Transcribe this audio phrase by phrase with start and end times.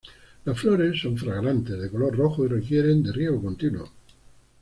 [0.45, 3.91] Las flores son fragantes, de color rojo y requieren de riego continuo.